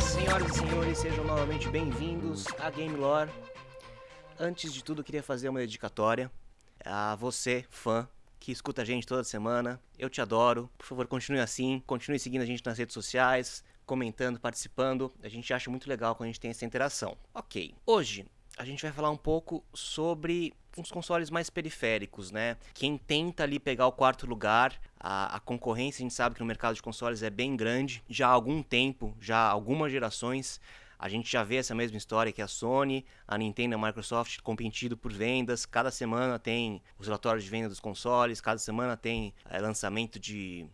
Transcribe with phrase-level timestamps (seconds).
[0.00, 3.30] Senhoras e senhores, sejam novamente bem-vindos a Game Lore.
[4.40, 6.32] Antes de tudo, queria fazer uma dedicatória
[6.82, 8.08] a você, fã,
[8.40, 9.78] que escuta a gente toda semana.
[9.98, 10.70] Eu te adoro.
[10.78, 11.82] Por favor, continue assim.
[11.86, 15.12] Continue seguindo a gente nas redes sociais, comentando, participando.
[15.22, 17.18] A gente acha muito legal quando a gente tem essa interação.
[17.34, 18.26] Ok, hoje
[18.58, 22.56] a gente vai falar um pouco sobre uns consoles mais periféricos, né?
[22.74, 26.46] Quem tenta ali pegar o quarto lugar, a, a, concorrência a gente sabe que no
[26.46, 30.60] mercado de consoles é bem grande, já há algum tempo, já há algumas gerações.
[30.98, 34.40] A gente já vê essa mesma história que a Sony, a Nintendo e a Microsoft
[34.40, 35.66] competindo por vendas.
[35.66, 40.64] Cada semana tem os relatórios de venda dos consoles, cada semana tem é, lançamento de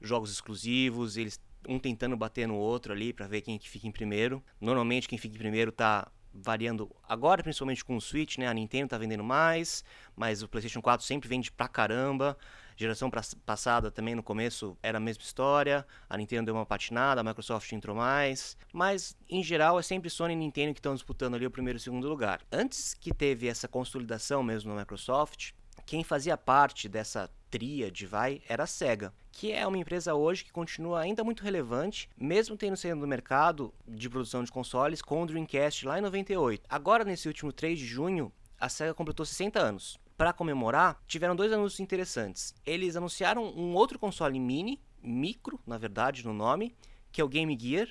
[0.00, 3.92] jogos exclusivos, eles um tentando bater no outro ali para ver quem que fica em
[3.92, 4.42] primeiro.
[4.60, 8.48] Normalmente quem fica em primeiro tá variando agora, principalmente com o Switch, né?
[8.48, 9.84] A Nintendo tá vendendo mais,
[10.16, 12.36] mas o PlayStation 4 sempre vende pra caramba.
[12.76, 13.08] Geração
[13.46, 15.86] passada também no começo era a mesma história.
[16.10, 20.32] A Nintendo deu uma patinada, a Microsoft entrou mais, mas em geral é sempre Sony
[20.32, 22.40] e Nintendo que estão disputando ali o primeiro e o segundo lugar.
[22.50, 25.52] Antes que teve essa consolidação mesmo na Microsoft,
[25.86, 30.52] quem fazia parte dessa tríade, vai, era a Sega, que é uma empresa hoje que
[30.52, 35.26] continua ainda muito relevante, mesmo tendo saído do mercado de produção de consoles com o
[35.26, 36.66] Dreamcast lá em 98.
[36.68, 39.98] Agora, nesse último 3 de junho, a Sega completou 60 anos.
[40.16, 42.54] Para comemorar, tiveram dois anúncios interessantes.
[42.64, 46.74] Eles anunciaram um outro console mini, micro, na verdade, no nome,
[47.12, 47.88] que é o Game Gear,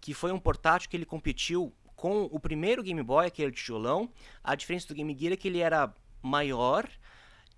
[0.00, 4.10] que foi um portátil que ele competiu com o primeiro Game Boy, aquele tijolão.
[4.42, 5.92] A diferença do Game Gear é que ele era
[6.22, 6.88] maior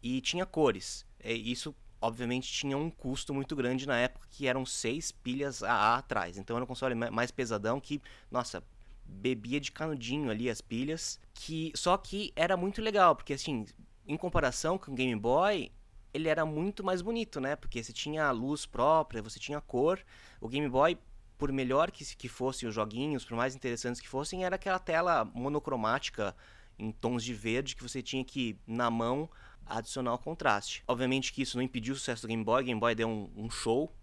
[0.02, 1.06] e tinha cores.
[1.22, 5.96] E isso, obviamente, tinha um custo muito grande na época, que eram seis pilhas AA
[5.96, 6.38] atrás.
[6.38, 8.62] Então era um console mais pesadão que, nossa,
[9.04, 11.18] bebia de canudinho ali as pilhas.
[11.34, 13.66] que Só que era muito legal, porque assim,
[14.06, 15.70] em comparação com o Game Boy,
[16.12, 17.56] ele era muito mais bonito, né?
[17.56, 20.00] Porque você tinha luz própria, você tinha cor.
[20.40, 20.98] O Game Boy,
[21.36, 25.24] por melhor que, que fossem os joguinhos, por mais interessantes que fossem, era aquela tela
[25.24, 26.34] monocromática
[26.78, 29.28] em tons de verde que você tinha que, na mão,
[29.68, 30.82] adicionar o contraste.
[30.86, 33.30] Obviamente que isso não impediu o sucesso do Game Boy, o Game Boy deu um,
[33.36, 33.94] um show,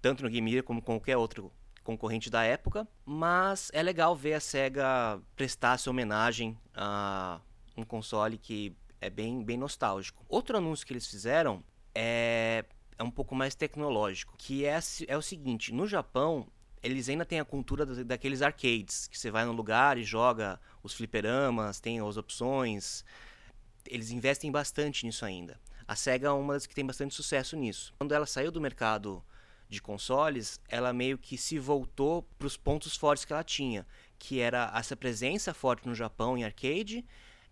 [0.00, 1.52] tanto no Game Gear como qualquer outro
[1.82, 7.40] concorrente da época, mas é legal ver a SEGA prestar essa homenagem a
[7.76, 10.24] um console que é bem, bem nostálgico.
[10.28, 11.62] Outro anúncio que eles fizeram
[11.94, 12.64] é,
[12.98, 16.48] é um pouco mais tecnológico, que é, é o seguinte, no Japão
[16.82, 20.92] eles ainda têm a cultura daqueles arcades, que você vai no lugar e joga os
[20.94, 23.04] fliperamas, tem as opções,
[23.90, 25.60] eles investem bastante nisso ainda.
[25.86, 27.94] A Sega é uma das que tem bastante sucesso nisso.
[27.98, 29.22] Quando ela saiu do mercado
[29.68, 33.86] de consoles, ela meio que se voltou para os pontos fortes que ela tinha,
[34.18, 37.04] que era essa presença forte no Japão em arcade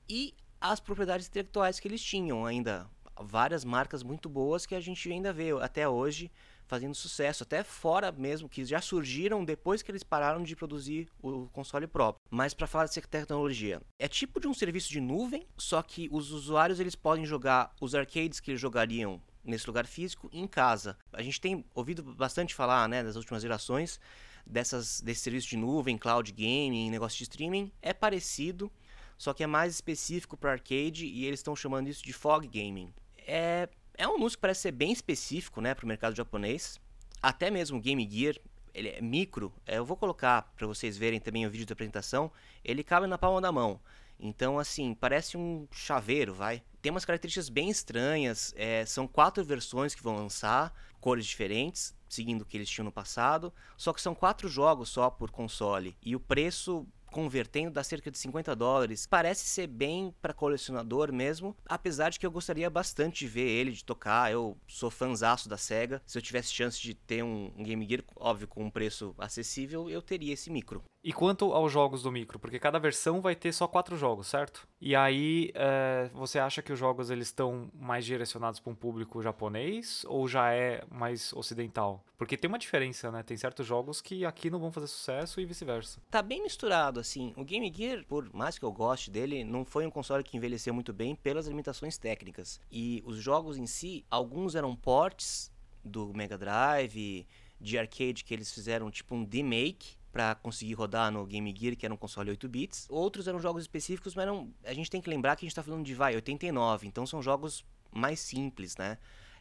[0.08, 2.88] e as propriedades intelectuais que eles tinham ainda.
[3.20, 6.30] Várias marcas muito boas que a gente ainda vê até hoje
[6.66, 11.46] fazendo sucesso, até fora mesmo, que já surgiram depois que eles pararam de produzir o
[11.48, 12.20] console próprio.
[12.30, 16.30] Mas para falar dessa tecnologia, é tipo de um serviço de nuvem, só que os
[16.30, 20.96] usuários eles podem jogar os arcades que eles jogariam nesse lugar físico em casa.
[21.12, 24.00] A gente tem ouvido bastante falar, né, das últimas gerações
[24.46, 28.70] dessas desse serviço de nuvem, cloud gaming, negócio de streaming, é parecido,
[29.16, 32.92] só que é mais específico para arcade e eles estão chamando isso de fog gaming.
[33.26, 36.80] É é um anúncio que parece ser bem específico, né, para o mercado japonês.
[37.22, 38.36] Até mesmo o Game Gear,
[38.74, 39.52] ele é micro.
[39.66, 42.30] É, eu vou colocar para vocês verem também o vídeo da apresentação.
[42.64, 43.80] Ele cabe na palma da mão.
[44.18, 46.62] Então, assim, parece um chaveiro, vai.
[46.82, 48.52] Tem umas características bem estranhas.
[48.56, 52.92] É, são quatro versões que vão lançar, cores diferentes, seguindo o que eles tinham no
[52.92, 53.52] passado.
[53.76, 55.96] Só que são quatro jogos só por console.
[56.02, 59.06] E o preço convertendo dá cerca de 50 dólares.
[59.06, 63.70] Parece ser bem para colecionador mesmo, apesar de que eu gostaria bastante de ver ele,
[63.70, 64.32] de tocar.
[64.32, 66.02] Eu sou fanzaço da SEGA.
[66.04, 70.02] Se eu tivesse chance de ter um Game Gear, óbvio, com um preço acessível, eu
[70.02, 70.82] teria esse micro.
[71.04, 72.38] E quanto aos jogos do micro?
[72.38, 74.66] Porque cada versão vai ter só quatro jogos, certo?
[74.80, 79.20] E aí, é, você acha que os jogos eles estão mais direcionados para um público
[79.20, 82.02] japonês ou já é mais ocidental?
[82.16, 83.22] Porque tem uma diferença, né?
[83.22, 86.00] Tem certos jogos que aqui não vão fazer sucesso e vice-versa.
[86.10, 87.34] Tá bem misturado, assim.
[87.36, 90.72] O Game Gear, por mais que eu goste dele, não foi um console que envelheceu
[90.72, 92.58] muito bem pelas limitações técnicas.
[92.72, 95.52] E os jogos em si, alguns eram ports
[95.84, 97.26] do Mega Drive,
[97.60, 101.84] de arcade que eles fizeram tipo um remake para conseguir rodar no Game Gear, que
[101.84, 102.86] era um console 8 bits.
[102.88, 105.62] Outros eram jogos específicos, mas não, a gente tem que lembrar que a gente está
[105.62, 108.96] falando de vai 89, então são jogos mais simples, né?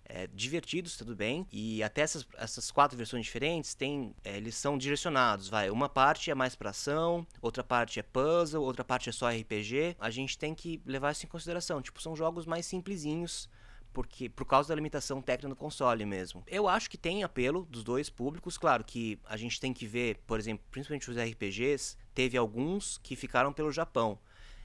[0.06, 1.48] é, divertidos, tudo bem.
[1.52, 5.70] E até essas, essas quatro versões diferentes tem, é, eles são direcionados, vai.
[5.70, 9.96] Uma parte é mais para ação, outra parte é puzzle, outra parte é só RPG.
[10.00, 11.82] A gente tem que levar isso em consideração.
[11.82, 13.50] Tipo, são jogos mais simplesinhos
[13.94, 16.44] porque por causa da limitação técnica do console mesmo.
[16.48, 20.18] Eu acho que tem apelo dos dois públicos, claro que a gente tem que ver,
[20.26, 24.18] por exemplo, principalmente os RPGs, teve alguns que ficaram pelo Japão.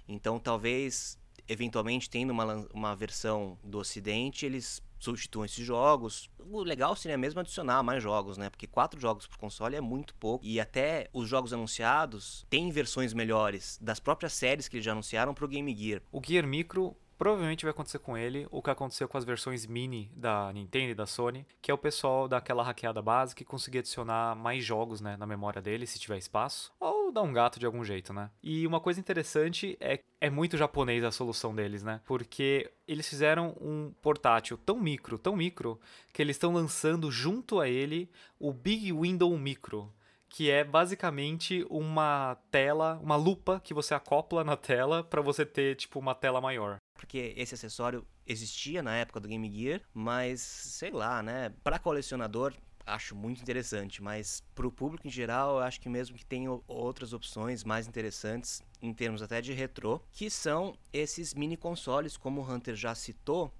[0.08, 6.28] Então talvez eventualmente tendo uma, uma versão do ocidente, eles substituam esses jogos.
[6.38, 8.50] O legal seria mesmo adicionar mais jogos, né?
[8.50, 10.44] Porque quatro jogos por console é muito pouco.
[10.44, 15.32] E até os jogos anunciados têm versões melhores das próprias séries que eles já anunciaram
[15.32, 16.02] pro Game Gear.
[16.12, 20.10] O Gear Micro provavelmente vai acontecer com ele o que aconteceu com as versões mini
[20.14, 24.36] da Nintendo e da Sony, que é o pessoal daquela hackeada básica e conseguir adicionar
[24.36, 27.84] mais jogos né, na memória dele, se tiver espaço, ou dar um gato de algum
[27.84, 28.30] jeito, né?
[28.42, 32.00] E uma coisa interessante é é muito japonês a solução deles, né?
[32.04, 35.80] Porque eles fizeram um portátil tão micro, tão micro,
[36.12, 39.92] que eles estão lançando junto a ele o Big Window Micro,
[40.28, 45.76] que é basicamente uma tela, uma lupa que você acopla na tela para você ter
[45.76, 50.90] tipo uma tela maior porque esse acessório existia na época do Game Gear, mas sei
[50.90, 51.54] lá, né?
[51.62, 52.52] Para colecionador
[52.84, 56.50] acho muito interessante, mas para o público em geral, eu acho que mesmo que tenha
[56.66, 62.40] outras opções mais interessantes em termos até de retrô, que são esses mini consoles, como
[62.40, 63.54] o Hunter já citou,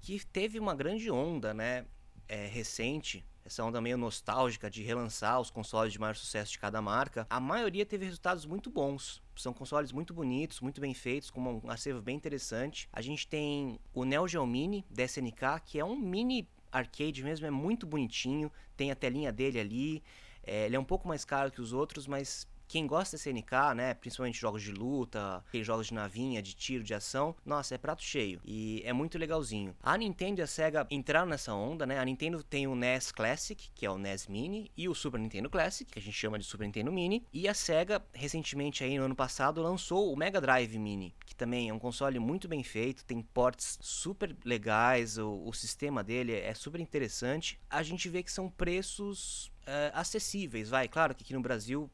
[0.00, 1.84] que teve uma grande onda, né?
[2.28, 3.26] É, recente
[3.58, 7.84] onda meio nostálgica de relançar os consoles de maior sucesso de cada marca, a maioria
[7.84, 9.22] teve resultados muito bons.
[9.34, 12.88] São consoles muito bonitos, muito bem feitos, com um acervo bem interessante.
[12.92, 17.46] A gente tem o Neo Geo Mini da SNK, que é um mini arcade mesmo,
[17.46, 20.02] é muito bonitinho, tem a telinha dele ali.
[20.42, 23.74] É, ele é um pouco mais caro que os outros, mas quem gosta de SNK,
[23.74, 28.00] né, principalmente jogos de luta, jogos de navinha, de tiro, de ação, nossa, é prato
[28.00, 29.74] cheio e é muito legalzinho.
[29.82, 31.98] A Nintendo e a Sega entraram nessa onda, né?
[31.98, 35.50] A Nintendo tem o NES Classic, que é o NES Mini, e o Super Nintendo
[35.50, 39.04] Classic, que a gente chama de Super Nintendo Mini, e a Sega recentemente aí no
[39.04, 43.04] ano passado lançou o Mega Drive Mini, que também é um console muito bem feito,
[43.04, 47.58] tem ports super legais, o, o sistema dele é super interessante.
[47.68, 50.86] A gente vê que são preços uh, acessíveis, vai.
[50.86, 51.90] Claro que aqui no Brasil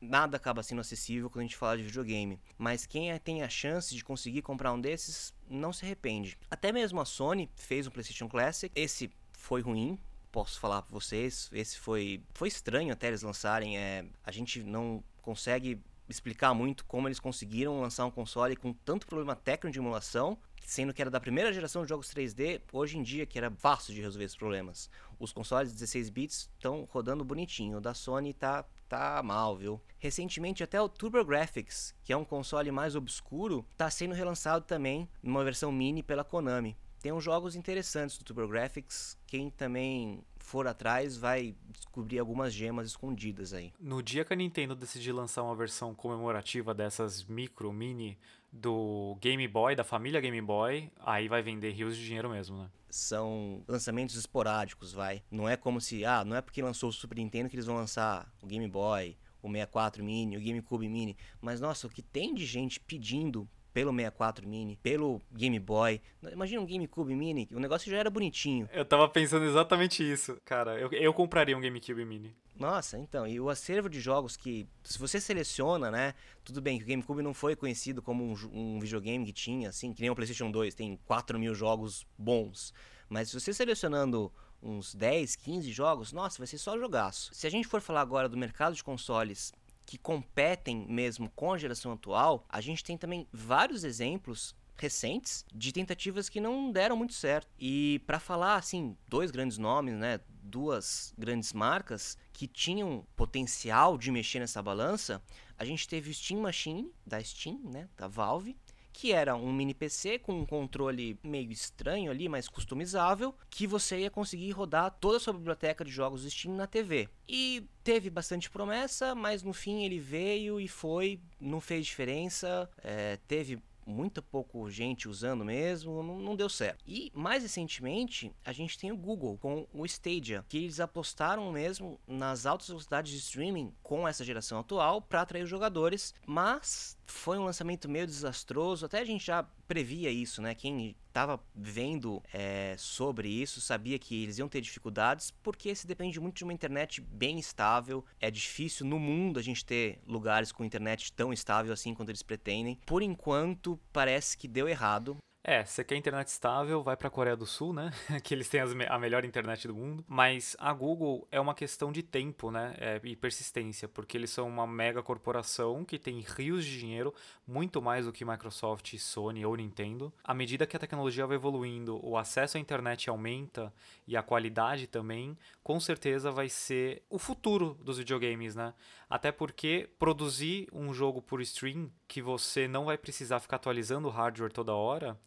[0.00, 2.40] nada acaba sendo acessível quando a gente fala de videogame.
[2.56, 6.38] Mas quem é, tem a chance de conseguir comprar um desses não se arrepende.
[6.50, 8.72] Até mesmo a Sony fez um PlayStation Classic.
[8.74, 9.98] Esse foi ruim,
[10.30, 11.48] posso falar para vocês.
[11.52, 13.78] Esse foi foi estranho até eles lançarem.
[13.78, 19.06] É, a gente não consegue explicar muito como eles conseguiram lançar um console com tanto
[19.06, 23.02] problema técnico de emulação, sendo que era da primeira geração de jogos 3D, hoje em
[23.02, 24.90] dia que era fácil de resolver esses problemas.
[25.18, 29.80] Os consoles 16 bits estão rodando bonitinho, o da Sony tá tá mal, viu?
[29.98, 35.44] Recentemente até o TurboGrafx, que é um console mais obscuro, está sendo relançado também numa
[35.44, 36.76] versão mini pela Konami.
[37.00, 43.52] Tem uns jogos interessantes do TurboGrafx, quem também for atrás vai descobrir algumas gemas escondidas
[43.52, 43.72] aí.
[43.78, 48.18] No dia que a Nintendo decidir lançar uma versão comemorativa dessas micro, mini
[48.60, 52.70] do Game Boy, da família Game Boy, aí vai vender rios de dinheiro mesmo, né?
[52.90, 55.22] São lançamentos esporádicos, vai.
[55.30, 57.76] Não é como se, ah, não é porque lançou o Super Nintendo que eles vão
[57.76, 61.16] lançar o Game Boy, o 64 Mini, o GameCube Mini.
[61.40, 66.00] Mas nossa, o que tem de gente pedindo pelo 64 Mini, pelo Game Boy.
[66.32, 68.68] Imagina um GameCube Mini, o negócio já era bonitinho.
[68.72, 70.76] Eu tava pensando exatamente isso, cara.
[70.80, 72.34] Eu, eu compraria um GameCube Mini.
[72.56, 76.14] Nossa, então, e o acervo de jogos que, se você seleciona, né?
[76.42, 79.92] Tudo bem que o GameCube não foi conhecido como um, um videogame que tinha, assim,
[79.92, 82.74] que nem o PlayStation 2, tem 4 mil jogos bons.
[83.08, 87.32] Mas se você selecionando uns 10, 15 jogos, nossa, vai ser só jogaço.
[87.32, 89.52] Se a gente for falar agora do mercado de consoles
[89.88, 95.72] que competem mesmo com a geração atual, a gente tem também vários exemplos recentes de
[95.72, 97.48] tentativas que não deram muito certo.
[97.58, 104.10] E para falar assim, dois grandes nomes, né, duas grandes marcas que tinham potencial de
[104.10, 105.22] mexer nessa balança,
[105.56, 108.58] a gente teve o Steam Machine da Steam, né, da Valve,
[108.98, 114.00] que era um mini PC com um controle meio estranho ali, mas customizável, que você
[114.00, 117.08] ia conseguir rodar toda a sua biblioteca de jogos do Steam na TV.
[117.28, 123.16] E teve bastante promessa, mas no fim ele veio e foi, não fez diferença, é,
[123.28, 126.84] teve muito pouco gente usando mesmo, não, não, deu certo.
[126.84, 132.00] E mais recentemente, a gente tem o Google com o Stadia, que eles apostaram mesmo
[132.04, 137.38] nas altas velocidades de streaming com essa geração atual para atrair os jogadores, mas foi
[137.38, 138.86] um lançamento meio desastroso.
[138.86, 140.54] Até a gente já previa isso, né?
[140.54, 146.20] Quem estava vendo é, sobre isso sabia que eles iam ter dificuldades, porque se depende
[146.20, 148.04] muito de uma internet bem estável.
[148.20, 152.22] É difícil no mundo a gente ter lugares com internet tão estável assim quanto eles
[152.22, 152.78] pretendem.
[152.86, 155.16] Por enquanto, parece que deu errado.
[155.50, 157.90] É, você quer internet estável, vai para a Coreia do Sul, né?
[158.22, 160.04] que eles têm a melhor internet do mundo.
[160.06, 162.74] Mas a Google é uma questão de tempo, né?
[162.76, 167.14] É, e persistência, porque eles são uma mega corporação que tem rios de dinheiro,
[167.46, 170.12] muito mais do que Microsoft, Sony ou Nintendo.
[170.22, 173.72] À medida que a tecnologia vai evoluindo, o acesso à internet aumenta
[174.06, 178.74] e a qualidade também, com certeza vai ser o futuro dos videogames, né?
[179.08, 184.10] Até porque produzir um jogo por stream que você não vai precisar ficar atualizando o
[184.10, 185.18] hardware toda hora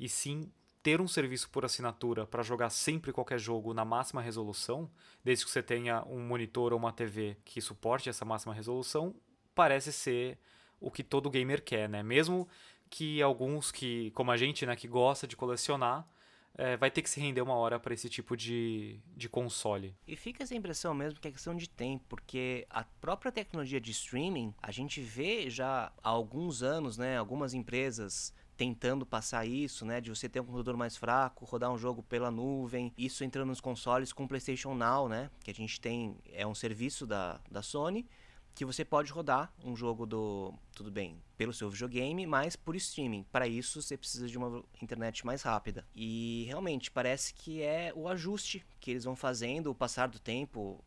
[0.00, 0.50] e sim
[0.82, 4.90] ter um serviço por assinatura para jogar sempre qualquer jogo na máxima resolução,
[5.22, 9.14] desde que você tenha um monitor ou uma TV que suporte essa máxima resolução,
[9.54, 10.38] parece ser
[10.80, 12.02] o que todo gamer quer, né?
[12.02, 12.48] Mesmo
[12.88, 16.08] que alguns que, como a gente, né, que gosta de colecionar,
[16.54, 19.94] é, vai ter que se render uma hora para esse tipo de, de console.
[20.06, 23.90] E fica essa impressão mesmo que é questão de tempo, porque a própria tecnologia de
[23.90, 30.02] streaming, a gente vê já há alguns anos, né, algumas empresas tentando passar isso, né,
[30.02, 33.58] de você ter um computador mais fraco, rodar um jogo pela nuvem, isso entrando nos
[33.58, 37.62] consoles com o PlayStation Now, né, que a gente tem, é um serviço da, da
[37.62, 38.06] Sony,
[38.54, 43.24] que você pode rodar um jogo do, tudo bem, pelo seu videogame, mas por streaming.
[43.32, 45.86] Para isso você precisa de uma internet mais rápida.
[45.94, 50.84] E realmente parece que é o ajuste que eles vão fazendo, o passar do tempo,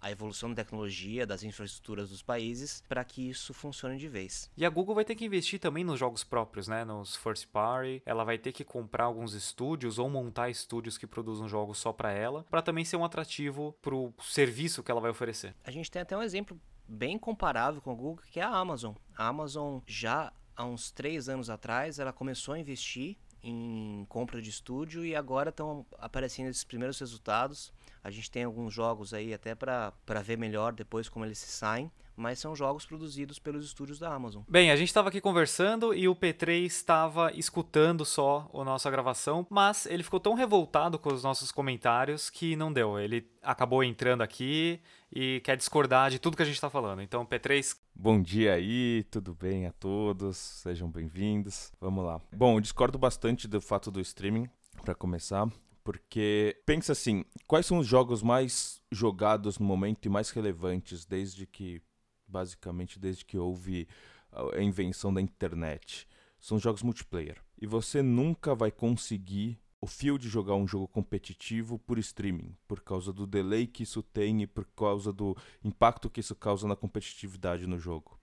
[0.00, 4.50] a evolução da tecnologia, das infraestruturas dos países, para que isso funcione de vez.
[4.56, 6.84] E a Google vai ter que investir também nos jogos próprios, né?
[6.84, 8.02] Nos first party.
[8.06, 12.12] Ela vai ter que comprar alguns estúdios ou montar estúdios que produzam jogos só para
[12.12, 15.54] ela, para também ser um atrativo para o serviço que ela vai oferecer.
[15.64, 18.94] A gente tem até um exemplo bem comparável com o Google, que é a Amazon.
[19.16, 24.50] A Amazon já há uns três anos atrás, ela começou a investir em compra de
[24.50, 27.72] estúdio e agora estão aparecendo esses primeiros resultados.
[28.02, 29.92] A gente tem alguns jogos aí até para
[30.24, 34.42] ver melhor depois como eles se saem, mas são jogos produzidos pelos estúdios da Amazon.
[34.48, 39.46] Bem, a gente estava aqui conversando e o P3 estava escutando só a nossa gravação,
[39.48, 42.98] mas ele ficou tão revoltado com os nossos comentários que não deu.
[42.98, 44.80] Ele acabou entrando aqui
[45.10, 47.00] e quer discordar de tudo que a gente está falando.
[47.02, 47.76] Então, P3.
[47.94, 50.36] Bom dia aí, tudo bem a todos?
[50.36, 51.72] Sejam bem-vindos.
[51.80, 52.20] Vamos lá.
[52.34, 54.48] Bom, eu discordo bastante do fato do streaming,
[54.82, 55.48] para começar.
[55.82, 61.46] Porque pensa assim, quais são os jogos mais jogados no momento e mais relevantes desde
[61.46, 61.82] que
[62.26, 63.88] basicamente desde que houve
[64.32, 66.06] a invenção da internet.
[66.38, 67.42] São jogos multiplayer.
[67.60, 72.80] E você nunca vai conseguir o fio de jogar um jogo competitivo por streaming, por
[72.80, 76.76] causa do delay que isso tem e por causa do impacto que isso causa na
[76.76, 78.18] competitividade no jogo.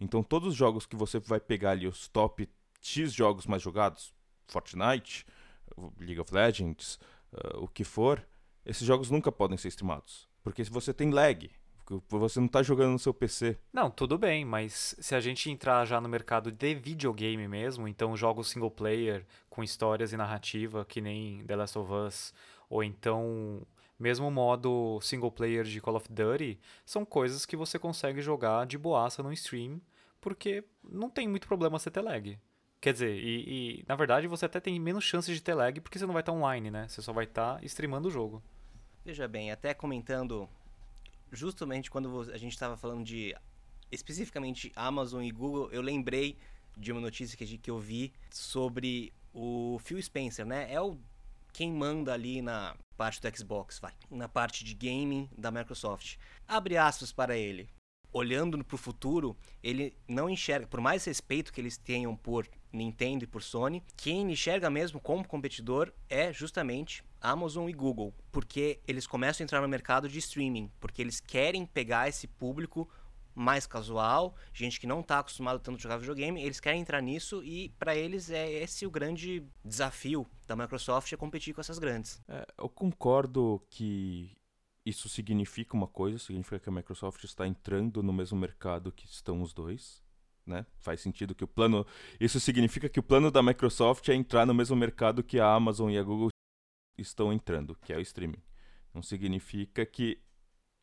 [0.00, 2.48] Então, todos os jogos que você vai pegar ali, os top
[2.80, 4.12] X jogos mais jogados,
[4.46, 5.26] Fortnite,
[5.98, 6.98] League of Legends,
[7.32, 8.24] uh, o que for,
[8.64, 10.28] esses jogos nunca podem ser streamados.
[10.42, 11.50] Porque se você tem lag,
[12.08, 13.58] você não está jogando no seu PC.
[13.72, 18.16] Não, tudo bem, mas se a gente entrar já no mercado de videogame mesmo, então
[18.16, 22.34] jogos single player com histórias e narrativa, que nem The Last of Us,
[22.68, 23.66] ou então
[23.98, 28.78] mesmo modo single player de Call of Duty, são coisas que você consegue jogar de
[28.78, 29.80] boaça no stream,
[30.20, 32.38] porque não tem muito problema você ter lag.
[32.80, 35.98] Quer dizer, e, e, na verdade você até tem menos chances de ter lag porque
[35.98, 36.86] você não vai estar online, né?
[36.88, 38.42] Você só vai estar streamando o jogo.
[39.04, 40.48] Veja bem, até comentando
[41.32, 43.34] justamente quando a gente estava falando de
[43.90, 46.38] especificamente Amazon e Google, eu lembrei
[46.76, 50.72] de uma notícia que, que eu vi sobre o Phil Spencer, né?
[50.72, 50.98] É o
[51.52, 56.16] quem manda ali na parte do Xbox, vai, na parte de gaming da Microsoft.
[56.46, 57.68] Abre aspas para ele.
[58.12, 63.24] Olhando para o futuro, ele não enxerga, por mais respeito que eles tenham por Nintendo
[63.24, 69.06] e por Sony, quem enxerga mesmo como competidor é justamente Amazon e Google, porque eles
[69.06, 72.88] começam a entrar no mercado de streaming, porque eles querem pegar esse público
[73.34, 77.42] mais casual, gente que não está acostumado tanto a jogar videogame, eles querem entrar nisso
[77.44, 82.20] e para eles é esse o grande desafio da Microsoft é competir com essas grandes.
[82.28, 84.36] É, eu concordo que
[84.84, 89.40] isso significa uma coisa, significa que a Microsoft está entrando no mesmo mercado que estão
[89.40, 90.02] os dois.
[90.48, 90.64] Né?
[90.80, 91.86] Faz sentido que o plano.
[92.18, 95.90] Isso significa que o plano da Microsoft é entrar no mesmo mercado que a Amazon
[95.90, 96.30] e a Google
[96.96, 98.42] estão entrando, que é o streaming.
[98.94, 100.20] Não significa que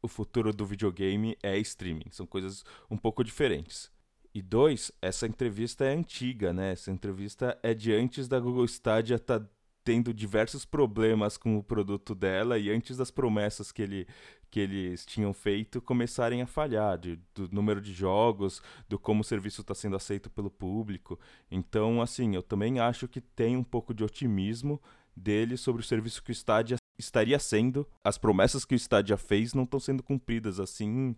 [0.04, 2.12] o futuro do videogame é streaming.
[2.12, 3.92] São coisas um pouco diferentes.
[4.34, 6.74] E dois, essa entrevista é antiga, né?
[6.74, 9.50] Essa entrevista é de antes da Google Stadia estar tá
[9.86, 14.08] tendo diversos problemas com o produto dela e antes das promessas que, ele,
[14.50, 19.24] que eles tinham feito começarem a falhar, de, do número de jogos, do como o
[19.24, 21.20] serviço está sendo aceito pelo público.
[21.52, 24.82] Então, assim, eu também acho que tem um pouco de otimismo
[25.16, 27.88] dele sobre o serviço que o Stadia estaria sendo.
[28.04, 31.16] As promessas que o Stadia fez não estão sendo cumpridas assim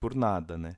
[0.00, 0.76] por nada, né?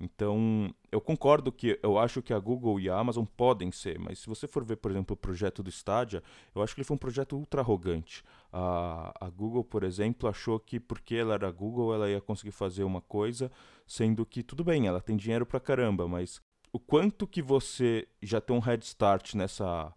[0.00, 4.20] Então, eu concordo que eu acho que a Google e a Amazon podem ser, mas
[4.20, 6.22] se você for ver, por exemplo, o projeto do Stadia,
[6.54, 8.22] eu acho que ele foi um projeto ultra arrogante.
[8.52, 12.84] A, a Google, por exemplo, achou que porque ela era Google, ela ia conseguir fazer
[12.84, 13.50] uma coisa,
[13.86, 16.40] sendo que tudo bem, ela tem dinheiro pra caramba, mas
[16.72, 19.92] o quanto que você já tem um head start nessa,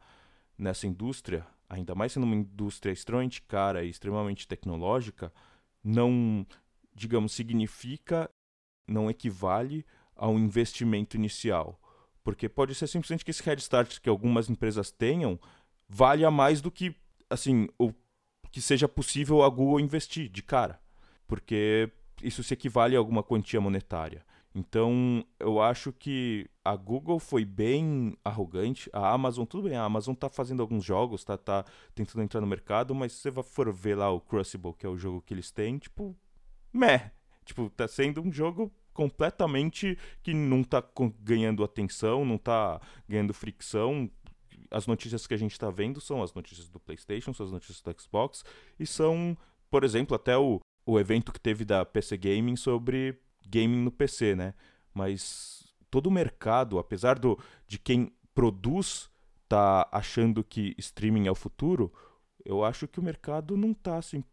[0.57, 5.31] nessa indústria, ainda mais sendo uma indústria extremamente cara e extremamente tecnológica,
[5.83, 6.45] não,
[6.95, 8.29] digamos, significa
[8.87, 9.85] não equivale
[10.15, 11.79] ao investimento inicial.
[12.23, 15.39] Porque pode ser simplesmente que esse head start que algumas empresas tenham
[15.89, 16.95] valha mais do que
[17.29, 17.93] assim, o
[18.51, 20.79] que seja possível a Google investir de cara.
[21.25, 21.89] Porque
[22.21, 24.25] isso se equivale a alguma quantia monetária.
[24.53, 28.89] Então, eu acho que a Google foi bem arrogante.
[28.91, 32.47] A Amazon, tudo bem, a Amazon tá fazendo alguns jogos, tá, tá tentando entrar no
[32.47, 35.51] mercado, mas se você for ver lá o Crucible, que é o jogo que eles
[35.51, 36.15] têm, tipo,
[36.73, 37.11] meh.
[37.45, 40.83] Tipo, tá sendo um jogo completamente que não tá
[41.21, 44.09] ganhando atenção, não tá ganhando fricção.
[44.69, 47.81] As notícias que a gente tá vendo são as notícias do PlayStation, são as notícias
[47.81, 48.43] do Xbox
[48.79, 49.37] e são,
[49.69, 54.35] por exemplo, até o, o evento que teve da PC Gaming sobre gaming no PC,
[54.35, 54.53] né?
[54.93, 59.09] Mas todo o mercado, apesar do, de quem produz
[59.47, 61.91] tá achando que streaming é o futuro,
[62.45, 64.23] eu acho que o mercado não tá assim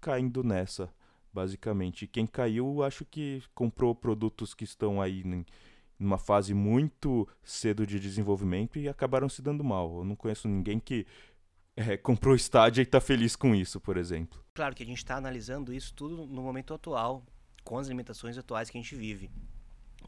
[0.00, 0.92] caindo nessa
[1.32, 2.06] basicamente.
[2.06, 5.24] Quem caiu, acho que comprou produtos que estão aí
[5.98, 9.98] numa fase muito cedo de desenvolvimento e acabaram se dando mal.
[9.98, 11.06] Eu não conheço ninguém que
[11.76, 14.42] é, comprou Stadia e está feliz com isso, por exemplo.
[14.54, 17.24] Claro que a gente está analisando isso tudo no momento atual,
[17.64, 19.30] com as limitações atuais que a gente vive.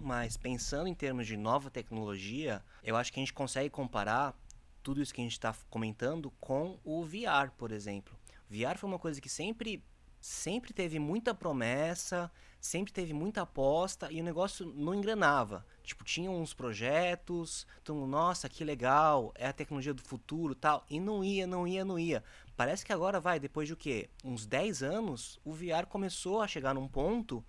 [0.00, 4.36] Mas pensando em termos de nova tecnologia, eu acho que a gente consegue comparar
[4.82, 8.18] tudo isso que a gente está comentando com o VR, por exemplo.
[8.48, 9.82] VR foi uma coisa que sempre
[10.22, 15.66] sempre teve muita promessa, sempre teve muita aposta e o negócio não engrenava.
[15.82, 21.00] Tipo, tinha uns projetos, então, nossa, que legal, é a tecnologia do futuro tal, e
[21.00, 22.22] não ia, não ia, não ia.
[22.56, 24.08] Parece que agora vai, depois de o quê?
[24.24, 27.44] Uns 10 anos, o VR começou a chegar num ponto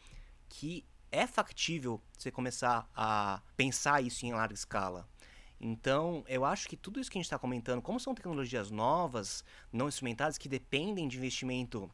[0.49, 5.07] que é factível você começar a pensar isso em larga escala.
[5.61, 9.45] Então, eu acho que tudo isso que a gente está comentando, como são tecnologias novas,
[9.71, 11.89] não instrumentadas, que dependem de investimento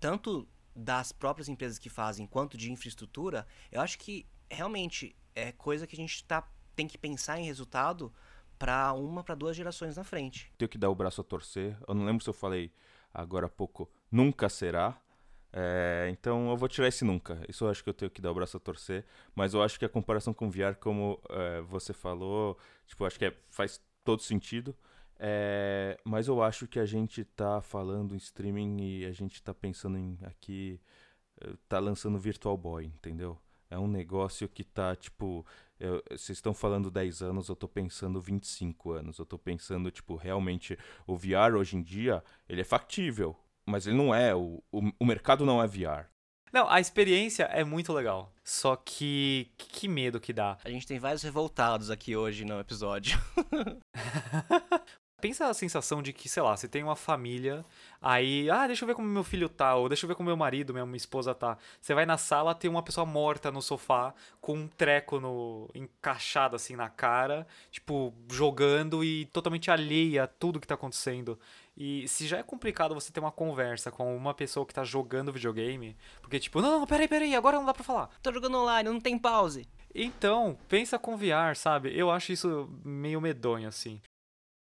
[0.00, 5.86] tanto das próprias empresas que fazem quanto de infraestrutura, eu acho que realmente é coisa
[5.86, 8.12] que a gente tá, tem que pensar em resultado
[8.58, 10.52] para uma, para duas gerações na frente.
[10.58, 11.76] Tenho que dar o braço a torcer.
[11.86, 12.72] Eu não lembro se eu falei
[13.12, 15.00] agora há pouco, nunca será.
[15.52, 17.42] É, então eu vou tirar esse nunca.
[17.48, 19.04] Isso eu acho que eu tenho que dar o braço a torcer.
[19.34, 23.18] Mas eu acho que a comparação com o VR, como é, você falou, tipo, acho
[23.18, 24.76] que é, faz todo sentido.
[25.22, 29.52] É, mas eu acho que a gente tá falando em streaming e a gente tá
[29.52, 30.80] pensando em aqui.
[31.42, 33.38] Eh, tá lançando Virtual Boy, entendeu?
[33.68, 35.44] É um negócio que tá tipo.
[36.10, 39.18] Vocês estão falando 10 anos, eu tô pensando 25 anos.
[39.18, 43.36] Eu tô pensando, tipo, realmente o VR hoje em dia, ele é factível.
[43.66, 44.34] Mas ele não é.
[44.34, 46.08] O, o, o mercado não é VR.
[46.52, 48.32] Não, a experiência é muito legal.
[48.42, 49.52] Só que.
[49.56, 50.58] Que medo que dá.
[50.64, 53.18] A gente tem vários revoltados aqui hoje no episódio.
[55.20, 57.64] Pensa a sensação de que, sei lá, você tem uma família,
[58.00, 60.36] aí, ah, deixa eu ver como meu filho tá, ou deixa eu ver como meu
[60.36, 61.58] marido, minha esposa tá.
[61.80, 66.56] Você vai na sala, tem uma pessoa morta no sofá, com um treco no encaixado
[66.56, 71.38] assim na cara, tipo, jogando e totalmente alheia a tudo que tá acontecendo.
[71.76, 75.32] E se já é complicado você ter uma conversa com uma pessoa que tá jogando
[75.32, 78.10] videogame, porque tipo, não, não, peraí, peraí, agora não dá pra falar.
[78.22, 79.66] Tô jogando online, não tem pause.
[79.94, 81.96] Então, pensa com VR, sabe?
[81.96, 84.00] Eu acho isso meio medonho, assim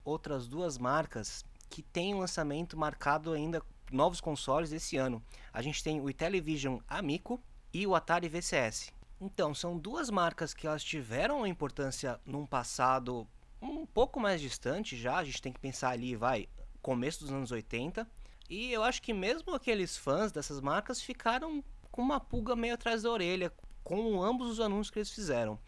[0.05, 5.23] outras duas marcas que têm lançamento marcado ainda novos consoles esse ano.
[5.53, 7.40] A gente tem o Intellivision Amico
[7.73, 8.93] e o Atari VCS.
[9.21, 13.27] Então, são duas marcas que elas tiveram uma importância num passado
[13.62, 16.49] um pouco mais distante já, a gente tem que pensar ali, vai,
[16.83, 18.07] começo dos anos 80.
[18.51, 23.03] E eu acho que mesmo aqueles fãs dessas marcas ficaram com uma pulga meio atrás
[23.03, 25.59] da orelha com ambos os anúncios que eles fizeram.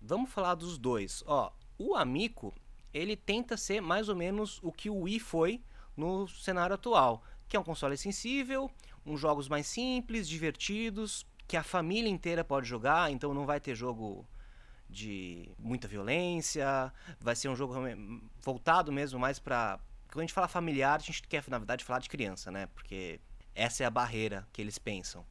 [0.00, 1.22] Vamos falar dos dois.
[1.26, 2.54] Ó, o Amico,
[2.92, 5.62] ele tenta ser mais ou menos o que o Wii foi
[5.96, 8.70] no cenário atual, que é um console sensível,
[9.04, 13.74] uns jogos mais simples, divertidos, que a família inteira pode jogar, então não vai ter
[13.74, 14.26] jogo
[14.88, 17.74] de muita violência, vai ser um jogo
[18.40, 22.00] voltado mesmo mais para quando a gente fala familiar, a gente quer na verdade falar
[22.00, 22.66] de criança, né?
[22.74, 23.20] Porque
[23.54, 25.24] essa é a barreira que eles pensam.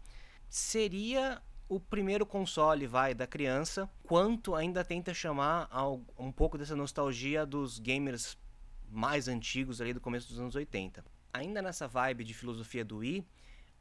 [0.47, 5.69] Seria o primeiro console vai da criança, quanto ainda tenta chamar
[6.17, 8.35] um pouco dessa nostalgia dos gamers
[8.89, 11.05] mais antigos ali do começo dos anos 80.
[11.31, 13.23] Ainda nessa vibe de filosofia do Wii,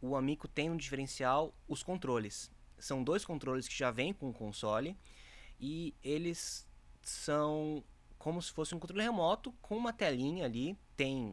[0.03, 2.53] o Amico tem um diferencial, os controles.
[2.79, 4.95] São dois controles que já vêm com o console
[5.59, 6.69] e eles
[7.01, 7.83] são
[8.19, 10.77] como se fosse um controle remoto com uma telinha ali.
[10.95, 11.33] Tem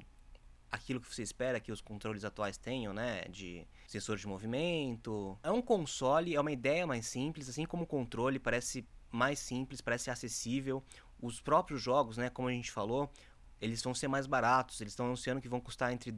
[0.71, 3.25] aquilo que você espera que os controles atuais tenham, né?
[3.25, 5.37] De sensor de movimento.
[5.43, 9.81] É um console, é uma ideia mais simples, assim como o controle parece mais simples,
[9.81, 10.83] parece acessível.
[11.21, 12.29] Os próprios jogos, né?
[12.29, 13.09] Como a gente falou,
[13.61, 14.81] eles vão ser mais baratos.
[14.81, 16.13] Eles estão anunciando que vão custar entre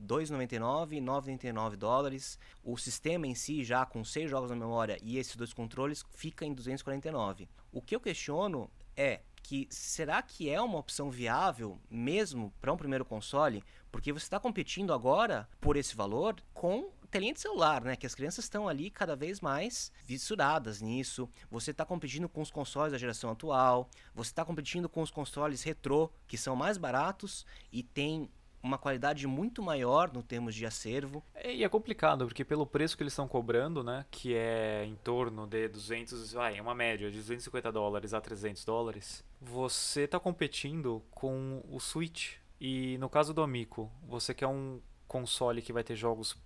[0.00, 2.38] 2,99 e 9,99 dólares.
[2.62, 6.44] O sistema em si, já com seis jogos na memória e esses dois controles, fica
[6.44, 7.48] em 249.
[7.72, 12.76] O que eu questiono é que será que é uma opção viável mesmo para um
[12.76, 13.64] primeiro console?
[13.90, 17.94] Porque você está competindo agora por esse valor com telinha de celular, né?
[17.94, 21.28] Que as crianças estão ali cada vez mais vissuradas nisso.
[21.50, 23.88] Você está competindo com os consoles da geração atual.
[24.14, 28.30] Você está competindo com os consoles retrô, que são mais baratos e têm
[28.62, 31.22] uma qualidade muito maior no termos de acervo.
[31.34, 34.94] É, e é complicado, porque pelo preço que eles estão cobrando, né, que é em
[34.94, 40.20] torno de 200, vai, é uma média de 250 dólares a 300 dólares, você está
[40.20, 42.34] competindo com o Switch.
[42.60, 46.36] E no caso do Amico, você quer um console que vai ter jogos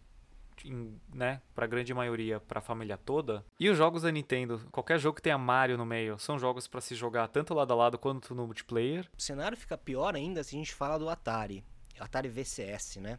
[0.65, 3.45] em, né, pra grande maioria, pra família toda.
[3.59, 6.81] E os jogos da Nintendo, qualquer jogo que tenha Mario no meio, são jogos para
[6.81, 9.09] se jogar tanto lado a lado quanto no multiplayer.
[9.17, 11.65] O cenário fica pior ainda se a gente fala do Atari.
[11.99, 13.19] Atari VCS, né?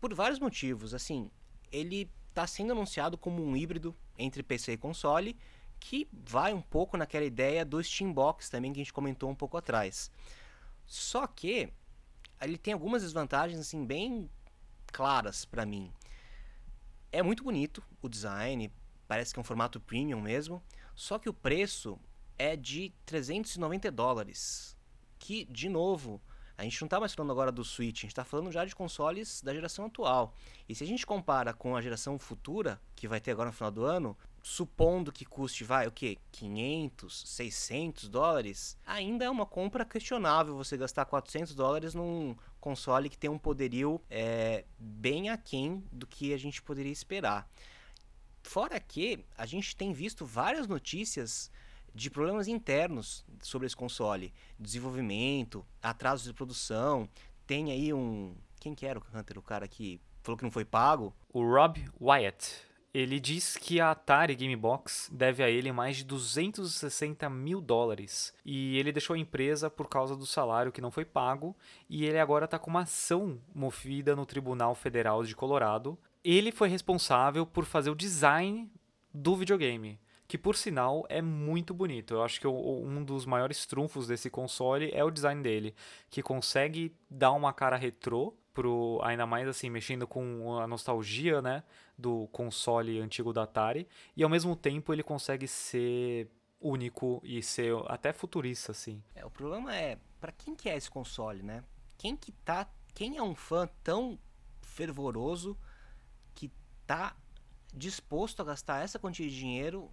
[0.00, 1.30] Por vários motivos, assim,
[1.70, 5.36] ele está sendo anunciado como um híbrido entre PC e console,
[5.78, 9.56] que vai um pouco naquela ideia do Steambox também que a gente comentou um pouco
[9.56, 10.10] atrás.
[10.86, 11.72] Só que
[12.40, 14.28] ele tem algumas desvantagens assim bem
[14.92, 15.92] claras para mim.
[17.12, 18.72] É muito bonito o design,
[19.08, 20.62] parece que é um formato premium mesmo,
[20.94, 21.98] só que o preço
[22.38, 24.76] é de 390 dólares,
[25.18, 26.22] que de novo
[26.56, 28.76] a gente não está mais falando agora do Switch, a gente está falando já de
[28.76, 30.34] consoles da geração atual.
[30.68, 33.70] E se a gente compara com a geração futura, que vai ter agora no final
[33.70, 36.18] do ano, supondo que custe, vai, o que?
[36.32, 43.18] 500, 600 dólares, ainda é uma compra questionável você gastar 400 dólares num console que
[43.18, 47.48] tem um poderio é, bem aquém do que a gente poderia esperar.
[48.42, 51.50] Fora que a gente tem visto várias notícias
[51.94, 57.08] de problemas internos sobre esse console, desenvolvimento, atrasos de produção.
[57.46, 60.64] Tem aí um, quem que era o Hunter, o cara que falou que não foi
[60.64, 61.14] pago?
[61.32, 62.69] O Rob Wyatt.
[62.92, 68.34] Ele diz que a Atari Gamebox deve a ele mais de 260 mil dólares.
[68.44, 71.56] E ele deixou a empresa por causa do salário que não foi pago.
[71.88, 75.96] E ele agora está com uma ação movida no Tribunal Federal de Colorado.
[76.24, 78.68] Ele foi responsável por fazer o design
[79.14, 79.98] do videogame
[80.30, 82.14] que por sinal é muito bonito.
[82.14, 85.74] Eu acho que um dos maiores trunfos desse console é o design dele,
[86.08, 91.62] que consegue dar uma cara retrô pro ainda mais assim mexendo com a nostalgia, né,
[91.96, 93.86] do console antigo da Atari,
[94.16, 96.28] e ao mesmo tempo ele consegue ser
[96.60, 99.02] único e ser até futurista assim.
[99.14, 101.64] É, o problema é, para quem que é esse console, né?
[101.96, 104.18] Quem que tá, quem é um fã tão
[104.60, 105.56] fervoroso
[106.34, 106.50] que
[106.86, 107.16] tá
[107.72, 109.90] disposto a gastar essa quantia de dinheiro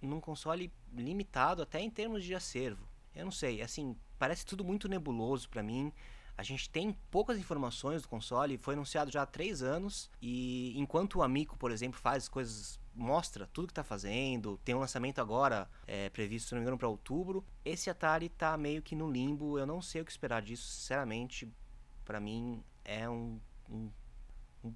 [0.00, 2.86] num console limitado até em termos de acervo.
[3.14, 5.92] Eu não sei, assim, parece tudo muito nebuloso para mim.
[6.36, 11.18] A gente tem poucas informações do console, foi anunciado já há três anos e enquanto
[11.18, 15.68] o Amico, por exemplo, faz coisas, mostra tudo que está fazendo, tem um lançamento agora
[15.86, 17.44] é, previsto, se não me engano, para outubro.
[17.64, 21.48] Esse Atari está meio que no limbo, eu não sei o que esperar disso, sinceramente,
[22.04, 23.90] para mim é um, um,
[24.64, 24.74] um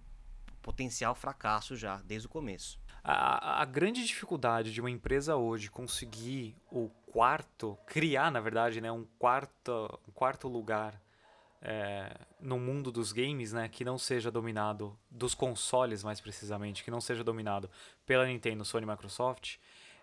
[0.62, 2.80] potencial fracasso já desde o começo.
[3.02, 8.92] A, a, grande dificuldade de uma empresa hoje conseguir o quarto, criar, na verdade, né,
[8.92, 11.00] um, quarto, um quarto lugar
[11.60, 16.90] é, no mundo dos games, né, que não seja dominado, dos consoles mais precisamente, que
[16.90, 17.70] não seja dominado
[18.06, 19.56] pela Nintendo, Sony Microsoft,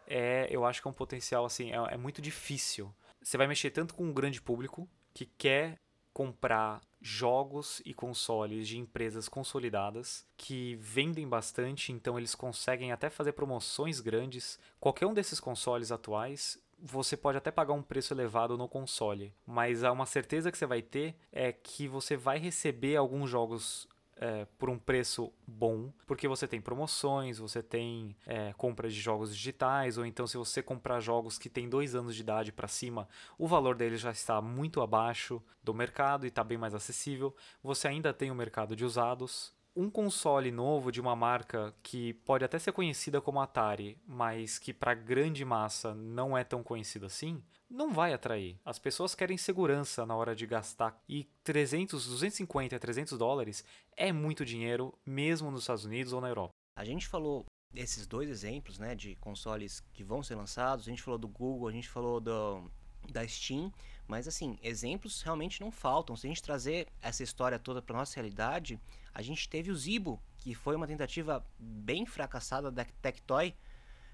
[0.08, 2.94] é, eu acho que é um potencial, assim, é, é muito difícil.
[3.22, 5.80] Você vai mexer tanto com um grande público que quer
[6.14, 13.34] comprar jogos e consoles de empresas consolidadas que vendem bastante, então eles conseguem até fazer
[13.34, 14.58] promoções grandes.
[14.80, 19.84] Qualquer um desses consoles atuais você pode até pagar um preço elevado no console, mas
[19.84, 24.46] há uma certeza que você vai ter é que você vai receber alguns jogos é,
[24.58, 29.98] por um preço bom, porque você tem promoções, você tem é, compra de jogos digitais,
[29.98, 33.08] ou então se você comprar jogos que têm dois anos de idade para cima,
[33.38, 37.36] o valor deles já está muito abaixo do mercado e está bem mais acessível.
[37.62, 42.46] Você ainda tem o mercado de usados, um console novo de uma marca que pode
[42.46, 47.44] até ser conhecida como Atari, mas que para grande massa não é tão conhecido assim,
[47.70, 48.58] não vai atrair.
[48.64, 53.66] As pessoas querem segurança na hora de gastar e 300, 250 a 300 dólares
[53.98, 56.52] é muito dinheiro, mesmo nos Estados Unidos ou na Europa.
[56.78, 60.88] A gente falou esses dois exemplos, né, de consoles que vão ser lançados.
[60.88, 62.72] A gente falou do Google, a gente falou do,
[63.12, 63.72] da Steam,
[64.08, 66.16] mas assim, exemplos realmente não faltam.
[66.16, 68.80] Se a gente trazer essa história toda para nossa realidade,
[69.14, 73.56] a gente teve o Zibo, que foi uma tentativa bem fracassada da Tectoy,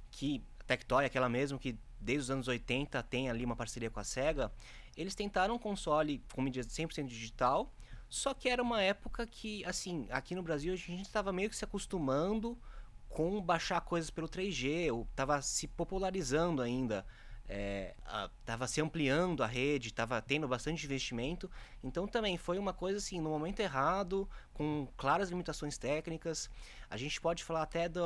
[0.09, 4.03] que Tectoy, aquela mesmo que desde os anos 80 tem ali uma parceria com a
[4.03, 4.51] Sega,
[4.95, 7.73] eles tentaram um console com mídia 100% digital,
[8.09, 11.55] só que era uma época que, assim, aqui no Brasil a gente estava meio que
[11.55, 12.57] se acostumando
[13.07, 17.05] com baixar coisas pelo 3G, ou estava se popularizando ainda
[17.51, 21.49] estava é, se ampliando a rede, estava tendo bastante investimento.
[21.83, 26.49] Então também foi uma coisa assim, no momento errado, com claras limitações técnicas.
[26.89, 28.01] A gente pode falar até do,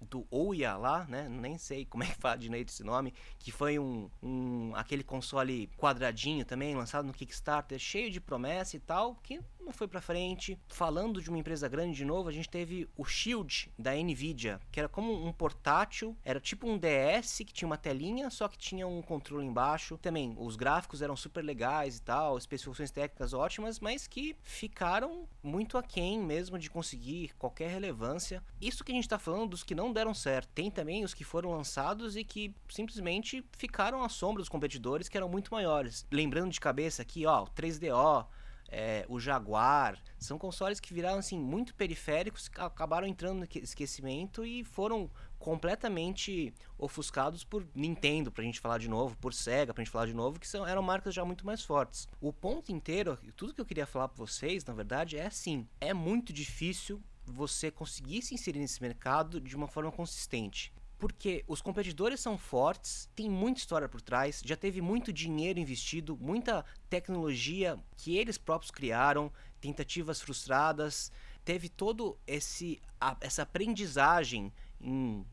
[0.00, 1.28] do Ouya lá, né?
[1.28, 5.68] Nem sei como é que fala direito esse nome, que foi um, um aquele console
[5.76, 10.58] quadradinho também, lançado no Kickstarter, cheio de promessa e tal, que não foi para frente.
[10.68, 14.80] Falando de uma empresa grande de novo, a gente teve o Shield da Nvidia, que
[14.80, 18.86] era como um portátil, era tipo um DS que tinha uma telinha, só que tinha
[18.86, 19.98] um controle embaixo.
[19.98, 25.78] Também os gráficos eram super legais e tal, especificações técnicas ótimas, mas que ficaram muito
[25.78, 28.42] aquém mesmo de conseguir qualquer relevância.
[28.60, 30.48] Isso que a gente tá falando dos que não deram certo.
[30.54, 35.16] Tem também os que foram lançados e que simplesmente ficaram à sombra dos competidores que
[35.16, 36.06] eram muito maiores.
[36.10, 38.26] Lembrando de cabeça aqui, ó, o 3DO,
[38.72, 44.64] é, o Jaguar, são consoles que viraram assim muito periféricos, acabaram entrando no esquecimento e
[44.64, 50.06] foram completamente ofuscados por Nintendo, pra gente falar de novo, por Sega, pra gente falar
[50.06, 52.08] de novo, que são, eram marcas já muito mais fortes.
[52.18, 55.92] O ponto inteiro, tudo que eu queria falar para vocês, na verdade, é assim, é
[55.92, 62.20] muito difícil você conseguir se inserir nesse mercado de uma forma consistente porque os competidores
[62.20, 68.16] são fortes, tem muita história por trás, já teve muito dinheiro investido, muita tecnologia que
[68.16, 69.28] eles próprios criaram,
[69.60, 71.10] tentativas frustradas,
[71.44, 74.52] teve todo esse a, essa aprendizagem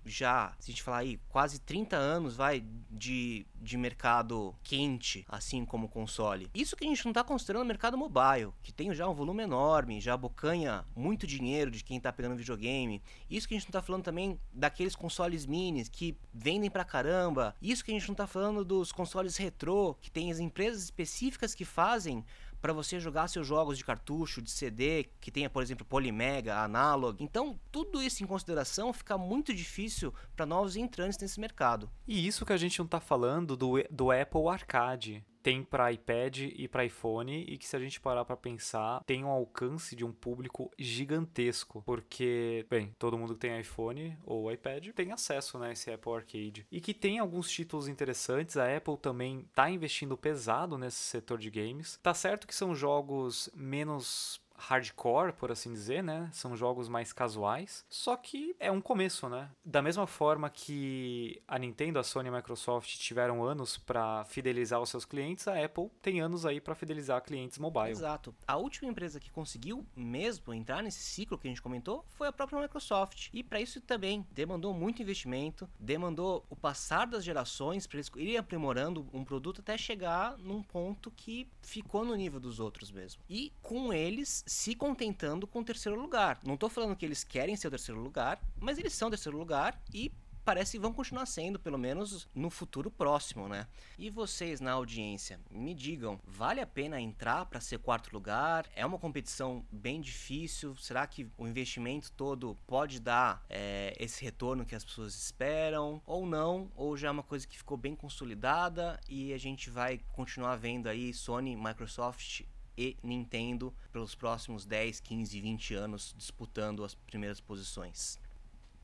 [0.05, 5.65] já, se a gente falar aí, quase 30 anos, vai, de, de mercado quente, assim
[5.65, 6.49] como console.
[6.53, 9.43] Isso que a gente não está considerando o mercado mobile, que tem já um volume
[9.43, 13.01] enorme, já abocanha muito dinheiro de quem está pegando videogame.
[13.29, 17.55] Isso que a gente não está falando também daqueles consoles minis que vendem pra caramba.
[17.61, 21.55] Isso que a gente não está falando dos consoles retrô, que tem as empresas específicas
[21.55, 22.23] que fazem
[22.61, 27.23] para você jogar seus jogos de cartucho, de CD, que tenha, por exemplo, Polymega, Analog.
[27.23, 31.89] Então, tudo isso em consideração fica muito difícil para novos entrantes nesse mercado.
[32.07, 36.39] E isso que a gente não está falando do, do Apple Arcade tem para iPad
[36.53, 40.05] e para iPhone e que se a gente parar para pensar, tem um alcance de
[40.05, 45.73] um público gigantesco, porque, bem, todo mundo que tem iPhone ou iPad tem acesso, né,
[45.73, 46.67] esse Apple Arcade.
[46.71, 51.49] E que tem alguns títulos interessantes, a Apple também tá investindo pesado nesse setor de
[51.49, 51.99] games.
[52.01, 56.29] Tá certo que são jogos menos hardcore, por assim dizer, né?
[56.33, 57.85] São jogos mais casuais.
[57.89, 59.49] Só que é um começo, né?
[59.63, 64.81] Da mesma forma que a Nintendo, a Sony e a Microsoft tiveram anos para fidelizar
[64.81, 67.91] os seus clientes, a Apple tem anos aí para fidelizar clientes mobile.
[67.91, 68.35] Exato.
[68.47, 72.31] A última empresa que conseguiu mesmo entrar nesse ciclo que a gente comentou foi a
[72.31, 73.29] própria Microsoft.
[73.33, 78.37] E para isso também demandou muito investimento, demandou o passar das gerações para eles irem
[78.37, 83.21] aprimorando um produto até chegar num ponto que ficou no nível dos outros mesmo.
[83.29, 86.39] E com eles se contentando com o terceiro lugar.
[86.43, 89.37] Não estou falando que eles querem ser o terceiro lugar, mas eles são o terceiro
[89.37, 90.11] lugar e
[90.43, 93.67] parece que vão continuar sendo, pelo menos no futuro próximo, né?
[93.95, 98.65] E vocês na audiência, me digam, vale a pena entrar para ser quarto lugar?
[98.75, 100.75] É uma competição bem difícil?
[100.77, 106.01] Será que o investimento todo pode dar é, esse retorno que as pessoas esperam?
[106.07, 106.71] Ou não?
[106.75, 110.87] Ou já é uma coisa que ficou bem consolidada e a gente vai continuar vendo
[110.87, 112.41] aí Sony, Microsoft
[112.79, 118.17] e Nintendo pelos próximos 10, 15, 20 anos disputando as primeiras posições.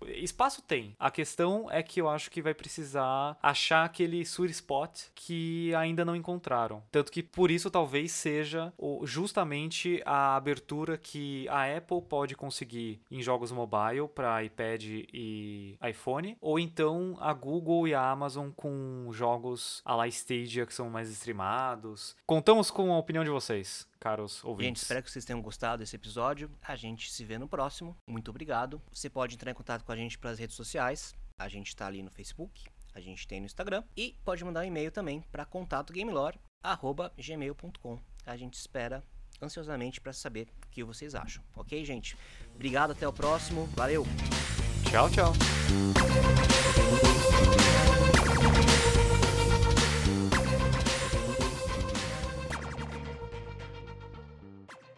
[0.07, 0.95] Espaço tem.
[0.99, 6.03] A questão é que eu acho que vai precisar achar aquele sweet spot que ainda
[6.03, 6.83] não encontraram.
[6.91, 13.21] Tanto que por isso talvez seja justamente a abertura que a Apple pode conseguir em
[13.21, 19.81] jogos mobile para iPad e iPhone, ou então a Google e a Amazon com jogos
[19.85, 22.15] a la Stadia que são mais streamados.
[22.25, 24.67] Contamos com a opinião de vocês caros ouvintes.
[24.67, 26.51] Gente, espero que vocês tenham gostado desse episódio.
[26.61, 27.97] A gente se vê no próximo.
[28.05, 28.79] Muito obrigado.
[28.93, 31.13] Você pode entrar em contato com a gente pelas redes sociais.
[31.37, 34.63] A gente está ali no Facebook, a gente tem no Instagram e pode mandar um
[34.63, 37.99] e-mail também para contatogamelore@gmail.com.
[38.25, 39.03] A gente espera
[39.41, 41.43] ansiosamente para saber o que vocês acham.
[41.55, 42.17] OK, gente?
[42.53, 43.67] Obrigado, até o próximo.
[43.75, 44.05] Valeu.
[44.89, 45.33] Tchau, tchau.